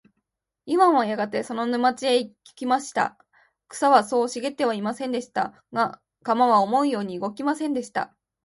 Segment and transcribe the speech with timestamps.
[0.65, 3.19] イワンはやがてその沼地へ来ました。
[3.67, 5.63] 草はそう茂ってはいませんでした。
[5.71, 8.15] が、鎌は思うように動きませんでした。